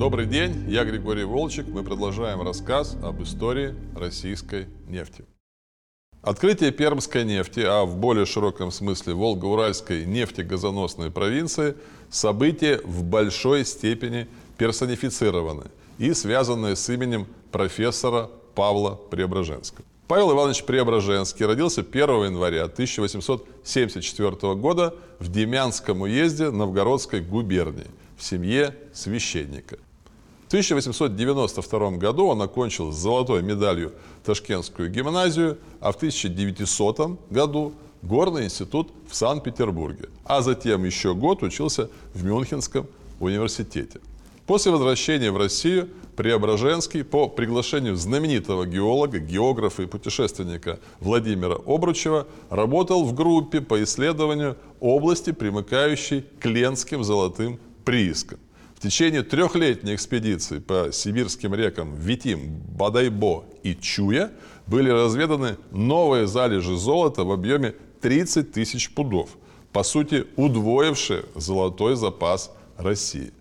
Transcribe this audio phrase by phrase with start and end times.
[0.00, 1.68] Добрый день, я Григорий Волчек.
[1.68, 5.26] Мы продолжаем рассказ об истории российской нефти.
[6.22, 11.76] Открытие пермской нефти, а в более широком смысле Волго-Уральской нефтегазоносной провинции–
[12.10, 14.26] событие в большой степени
[14.56, 15.64] персонифицированы
[15.98, 19.84] и связанное с именем профессора Павла Преображенского.
[20.08, 28.74] Павел Иванович Преображенский родился 1 января 1874 года в Демянском уезде Новгородской губернии в семье
[28.94, 29.76] священника.
[30.50, 33.92] В 1892 году он окончил с золотой медалью
[34.24, 41.88] Ташкентскую гимназию, а в 1900 году Горный институт в Санкт-Петербурге, а затем еще год учился
[42.14, 42.88] в Мюнхенском
[43.20, 44.00] университете.
[44.46, 53.04] После возвращения в Россию Преображенский по приглашению знаменитого геолога, географа и путешественника Владимира Обручева работал
[53.04, 58.40] в группе по исследованию области, примыкающей к Ленским золотым приискам.
[58.80, 64.30] В течение трехлетней экспедиции по сибирским рекам Витим, Бадайбо и Чуя
[64.66, 69.36] были разведаны новые залежи золота в объеме 30 тысяч пудов,
[69.70, 73.34] по сути удвоившие золотой запас России.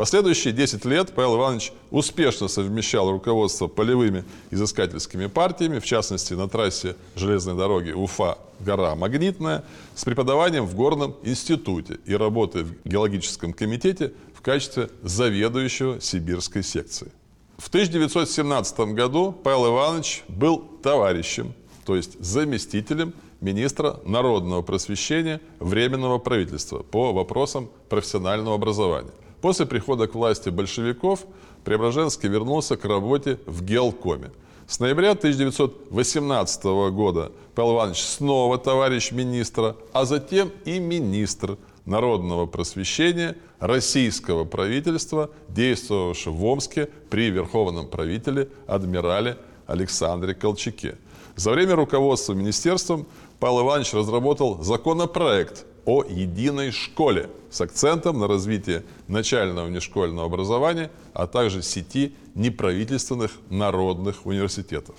[0.00, 6.96] Последующие 10 лет Павел Иванович успешно совмещал руководство полевыми изыскательскими партиями, в частности на трассе
[7.16, 9.62] железной дороги Уфа-Гора Магнитная,
[9.94, 17.12] с преподаванием в Горном институте и работой в геологическом комитете в качестве заведующего сибирской секции.
[17.58, 21.52] В 1917 году Павел Иванович был товарищем,
[21.84, 30.14] то есть заместителем министра народного просвещения Временного правительства по вопросам профессионального образования– После прихода к
[30.14, 31.24] власти большевиков
[31.64, 34.30] Преображенский вернулся к работе в Гелкоме.
[34.66, 43.36] С ноября 1918 года Павел Иванович снова товарищ министра, а затем и министр народного просвещения
[43.58, 50.98] российского правительства, действовавшего в Омске при верховном правителе адмирале Александре Колчаке.
[51.36, 53.06] За время руководства министерством
[53.38, 61.26] Павел Иванович разработал законопроект о единой школе с акцентом на развитие начального внешкольного образования, а
[61.26, 64.96] также сети неправительственных народных университетов.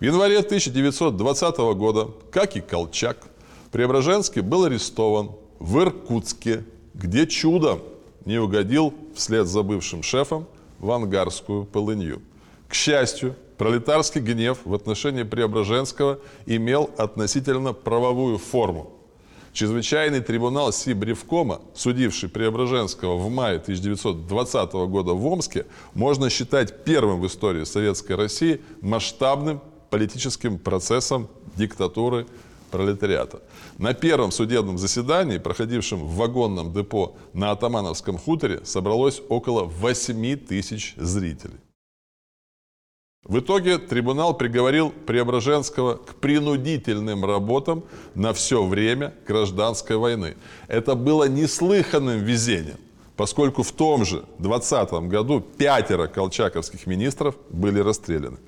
[0.00, 3.28] В январе 1920 года, как и Колчак,
[3.74, 6.62] Преображенский был арестован в Иркутске,
[6.94, 7.80] где чудом
[8.24, 10.46] не угодил вслед за бывшим шефом
[10.78, 12.22] в ангарскую полынью.
[12.68, 18.92] К счастью, пролетарский гнев в отношении Преображенского имел относительно правовую форму.
[19.52, 27.26] Чрезвычайный трибунал Сибревкома, судивший Преображенского в мае 1920 года в Омске, можно считать первым в
[27.26, 29.60] истории Советской России масштабным
[29.90, 32.28] политическим процессом диктатуры
[32.74, 33.38] пролетариата.
[33.78, 40.94] На первом судебном заседании, проходившем в вагонном депо на Атамановском хуторе, собралось около 8 тысяч
[40.96, 41.60] зрителей.
[43.24, 47.84] В итоге трибунал приговорил Преображенского к принудительным работам
[48.16, 50.36] на все время гражданской войны.
[50.66, 52.78] Это было неслыханным везением,
[53.16, 58.38] поскольку в том же 20 году пятеро колчаковских министров были расстреляны.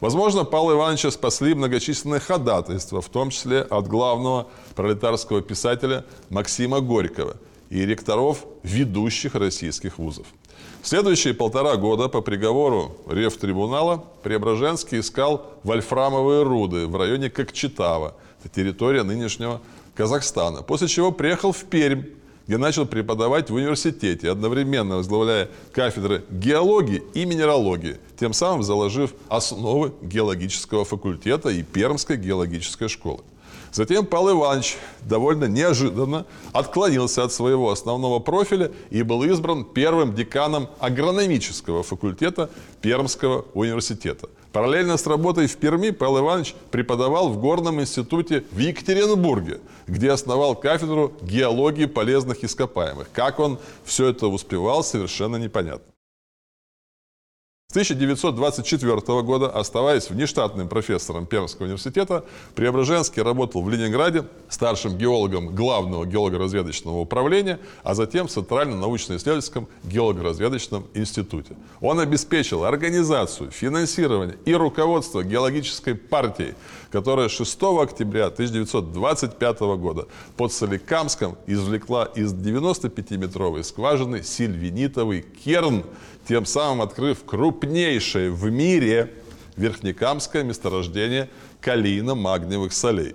[0.00, 7.36] Возможно, Павла Ивановича спасли многочисленные ходатайства, в том числе от главного пролетарского писателя Максима Горького
[7.70, 10.26] и ректоров ведущих российских вузов.
[10.82, 18.14] Следующие полтора года по приговору Ревтрибунала Преображенский искал вольфрамовые руды в районе Кокчетава,
[18.44, 19.60] это территория нынешнего
[19.94, 22.04] Казахстана, после чего приехал в Пермь,
[22.46, 29.92] где начал преподавать в университете, одновременно возглавляя кафедры геологии и минералогии, тем самым заложив основы
[30.02, 33.22] геологического факультета и Пермской геологической школы.
[33.72, 40.68] Затем Павел Иванович довольно неожиданно отклонился от своего основного профиля и был избран первым деканом
[40.78, 42.48] агрономического факультета
[42.80, 44.28] Пермского университета.
[44.52, 50.54] Параллельно с работой в Перми Павел Иванович преподавал в Горном институте в Екатеринбурге, где основал
[50.56, 53.08] кафедру геологии полезных ископаемых.
[53.12, 55.95] Как он все это успевал, совершенно непонятно.
[57.76, 62.24] С 1924 года, оставаясь внештатным профессором Пермского университета,
[62.54, 70.86] Преображенский работал в Ленинграде старшим геологом Главного геолого-разведочного управления, а затем в Центральном научно-исследовательском геолого-разведочном
[70.94, 71.54] институте.
[71.82, 76.54] Он обеспечил организацию, финансирование и руководство геологической партией,
[76.96, 80.08] которая 6 октября 1925 года
[80.38, 85.84] под Соликамском извлекла из 95-метровой скважины сильвинитовый керн,
[86.26, 89.12] тем самым открыв крупнейшее в мире
[89.58, 91.28] верхнекамское месторождение
[91.60, 93.14] калийно-магниевых солей.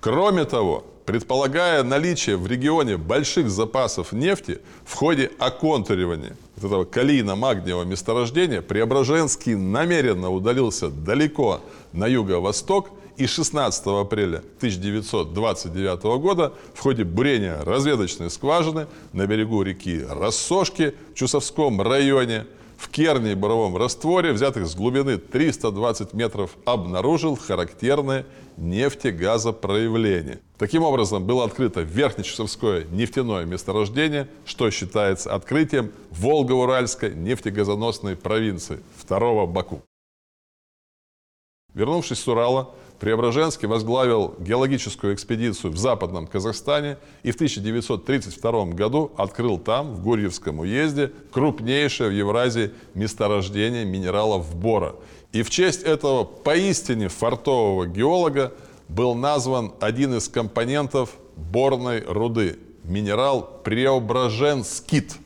[0.00, 8.60] Кроме того, предполагая наличие в регионе больших запасов нефти в ходе оконтуривания этого калийно-магниевого месторождения,
[8.60, 11.60] Преображенский намеренно удалился далеко
[11.92, 20.04] на юго-восток и 16 апреля 1929 года в ходе бурения разведочной скважины на берегу реки
[20.08, 27.36] Рассошки в Чусовском районе в керне и буровом растворе, взятых с глубины 320 метров, обнаружил
[27.36, 28.26] характерное
[28.56, 30.40] нефтегазопроявление.
[30.58, 39.82] Таким образом, было открыто Верхнечусовское нефтяное месторождение, что считается открытием Волго-Уральской нефтегазоносной провинции, второго Баку.
[41.76, 49.58] Вернувшись с Урала, Преображенский возглавил геологическую экспедицию в Западном Казахстане и в 1932 году открыл
[49.58, 54.96] там, в Гурьевском уезде, крупнейшее в Евразии месторождение минералов бора.
[55.32, 58.54] И в честь этого поистине фартового геолога
[58.88, 65.16] был назван один из компонентов борной руды– минерал Преображенскит–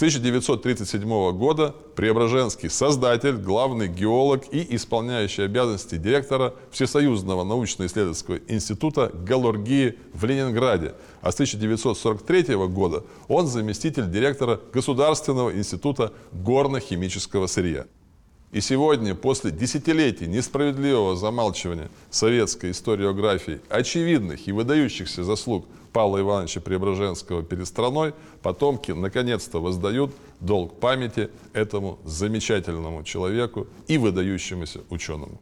[0.00, 10.24] 1937 года Преображенский создатель, главный геолог и исполняющий обязанности директора Всесоюзного научно-исследовательского института Галургии в
[10.24, 10.94] Ленинграде.
[11.20, 17.84] А с 1943 года он заместитель директора Государственного института горно-химического сырья.
[18.52, 27.44] И сегодня, после десятилетий несправедливого замалчивания советской историографии, очевидных и выдающихся заслуг Павла Ивановича Преображенского
[27.44, 28.12] перед страной,
[28.42, 35.40] потомки наконец-то воздают долг памяти этому замечательному человеку и выдающемуся ученому.